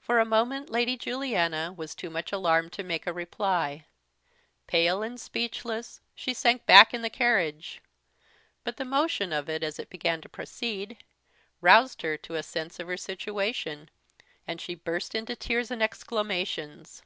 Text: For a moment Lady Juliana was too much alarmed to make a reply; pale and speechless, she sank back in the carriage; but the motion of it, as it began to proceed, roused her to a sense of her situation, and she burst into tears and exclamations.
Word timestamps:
For 0.00 0.18
a 0.18 0.24
moment 0.24 0.70
Lady 0.70 0.96
Juliana 0.96 1.70
was 1.70 1.94
too 1.94 2.08
much 2.08 2.32
alarmed 2.32 2.72
to 2.72 2.82
make 2.82 3.06
a 3.06 3.12
reply; 3.12 3.84
pale 4.66 5.02
and 5.02 5.20
speechless, 5.20 6.00
she 6.14 6.32
sank 6.32 6.64
back 6.64 6.94
in 6.94 7.02
the 7.02 7.10
carriage; 7.10 7.82
but 8.64 8.78
the 8.78 8.86
motion 8.86 9.34
of 9.34 9.50
it, 9.50 9.62
as 9.62 9.78
it 9.78 9.90
began 9.90 10.22
to 10.22 10.30
proceed, 10.30 11.04
roused 11.60 12.00
her 12.00 12.16
to 12.16 12.34
a 12.36 12.42
sense 12.42 12.80
of 12.80 12.86
her 12.86 12.96
situation, 12.96 13.90
and 14.46 14.58
she 14.58 14.74
burst 14.74 15.14
into 15.14 15.36
tears 15.36 15.70
and 15.70 15.82
exclamations. 15.82 17.02